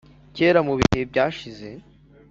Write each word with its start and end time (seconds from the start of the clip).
kera 0.35 0.59
mubihe 0.67 1.01
byashize. 1.11 1.69